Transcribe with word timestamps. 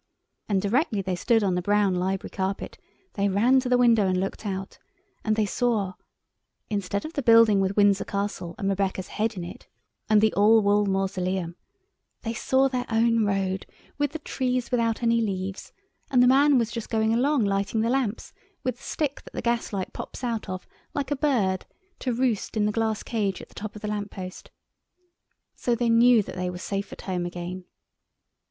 And 0.49 0.63
directly 0.63 1.03
they 1.03 1.15
stood 1.15 1.43
on 1.43 1.53
the 1.53 1.61
brown 1.61 1.93
library 1.93 2.31
carpet 2.31 2.79
they 3.13 3.29
ran 3.29 3.59
to 3.59 3.69
the 3.69 3.77
window 3.77 4.07
and 4.07 4.19
looked 4.19 4.47
out, 4.47 4.79
and 5.23 5.35
they 5.35 5.45
saw—instead 5.45 7.05
of 7.05 7.13
the 7.13 7.21
building 7.21 7.59
with 7.59 7.77
Windsor 7.77 8.05
Castle 8.05 8.55
and 8.57 8.67
Rebecca's 8.67 9.09
head 9.09 9.35
in 9.37 9.43
it, 9.43 9.67
and 10.09 10.19
the 10.19 10.33
All 10.33 10.63
Wool 10.63 10.87
Mausoleum—they 10.87 12.33
saw 12.33 12.67
their 12.67 12.87
own 12.89 13.25
road 13.27 13.67
with 13.99 14.13
the 14.13 14.17
trees 14.17 14.71
without 14.71 15.03
any 15.03 15.21
leaves 15.21 15.71
and 16.09 16.23
the 16.23 16.27
man 16.27 16.57
was 16.57 16.71
just 16.71 16.89
going 16.89 17.13
along 17.13 17.45
lighting 17.45 17.81
the 17.81 17.89
lamps 17.91 18.33
with 18.63 18.77
the 18.77 18.83
stick 18.83 19.21
that 19.23 19.33
the 19.33 19.41
gas 19.43 19.71
light 19.71 19.93
pops 19.93 20.23
out 20.23 20.49
of, 20.49 20.65
like 20.95 21.11
a 21.11 21.15
bird, 21.15 21.67
to 21.99 22.11
roost 22.11 22.57
in 22.57 22.65
the 22.65 22.71
glass 22.71 23.03
cage 23.03 23.39
at 23.39 23.49
the 23.49 23.53
top 23.53 23.75
of 23.75 23.83
the 23.83 23.87
lamp 23.87 24.09
post. 24.09 24.49
So 25.55 25.75
they 25.75 25.91
knew 25.91 26.23
that 26.23 26.35
they 26.35 26.49
were 26.49 26.57
safe 26.57 26.91
at 26.91 27.01
home 27.01 27.23
again. 27.27 27.65